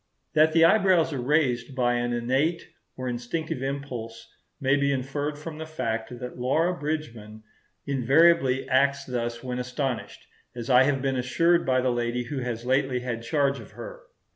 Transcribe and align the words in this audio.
That 0.33 0.53
the 0.53 0.65
eyebrows 0.65 1.13
are 1.13 1.21
raised 1.21 1.75
by 1.75 1.93
an 1.93 2.11
innate 2.11 2.67
or 2.97 3.07
instinctive 3.07 3.61
impulse 3.61 4.27
may 4.59 4.75
be 4.75 4.91
inferred 4.91 5.37
from 5.37 5.59
the 5.59 5.67
fact 5.67 6.17
that 6.17 6.39
Laura 6.39 6.75
Bridgman 6.75 7.43
invariably 7.85 8.67
acts 8.67 9.05
thus 9.05 9.43
when 9.43 9.59
astonished, 9.59 10.25
as 10.55 10.71
I 10.71 10.85
have 10.85 11.03
been 11.03 11.17
assured 11.17 11.67
by 11.67 11.81
the 11.81 11.91
lady 11.91 12.23
who 12.23 12.39
has 12.39 12.65
lately 12.65 13.01
had 13.01 13.21
charge 13.21 13.59
of 13.59 13.73
her. 13.73 14.01